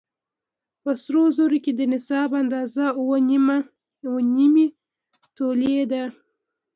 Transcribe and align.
په 0.81 0.91
سرو 1.03 1.23
زرو 1.37 1.57
کې 1.63 1.71
د 1.75 1.81
نصاب 1.91 2.29
اندازه 2.41 2.85
اووه 2.99 3.19
نيمې 4.37 4.67
تولې 5.35 5.81
ده 5.91 6.03